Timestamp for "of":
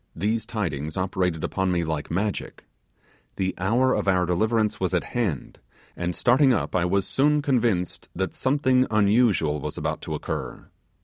3.93-4.07